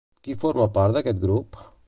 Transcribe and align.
Qui 0.27 0.35
forma 0.43 0.65
part 0.79 0.97
d'aquest 0.97 1.23
grup? 1.27 1.63